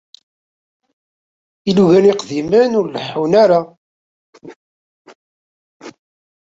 [1.69, 3.59] Ilugan iqdimen ur leḥḥun ara.